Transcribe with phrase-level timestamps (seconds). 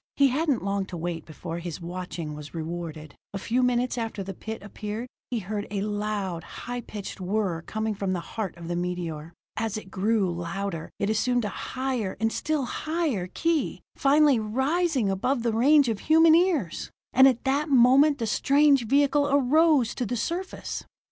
[0.15, 3.13] He hadn't long to wait before his watching was rewarded.
[3.35, 7.93] A few minutes after the pit appeared, he heard a loud, high pitched whir coming
[7.93, 9.31] from the heart of the meteor.
[9.57, 15.43] As it grew louder, it assumed a higher and still higher key, finally rising above
[15.43, 16.89] the range of human ears.
[17.13, 20.83] And at that moment the strange vehicle arose to the surface.